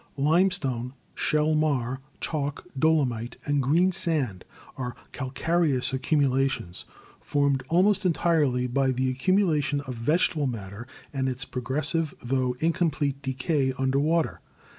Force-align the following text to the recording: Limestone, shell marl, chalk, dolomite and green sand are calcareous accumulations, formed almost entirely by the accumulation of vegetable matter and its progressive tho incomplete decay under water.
Limestone, 0.17 0.95
shell 1.13 1.53
marl, 1.53 1.99
chalk, 2.19 2.65
dolomite 2.79 3.37
and 3.45 3.61
green 3.61 3.91
sand 3.91 4.43
are 4.75 4.95
calcareous 5.11 5.93
accumulations, 5.93 6.85
formed 7.19 7.61
almost 7.69 8.03
entirely 8.03 8.65
by 8.65 8.89
the 8.89 9.11
accumulation 9.11 9.79
of 9.81 9.93
vegetable 9.93 10.47
matter 10.47 10.87
and 11.13 11.29
its 11.29 11.45
progressive 11.45 12.15
tho 12.19 12.55
incomplete 12.59 13.21
decay 13.21 13.73
under 13.77 13.99
water. 13.99 14.41